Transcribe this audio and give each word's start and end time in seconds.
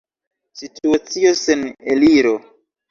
Situacio 0.61 1.35
sen 1.43 1.65
eliro. 1.97 2.37